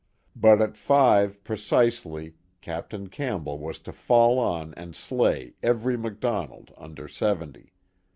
[0.35, 6.73] But at five precisely Captain Campbell was to fall on and slay every Mac Donald
[6.75, 7.71] under seventy.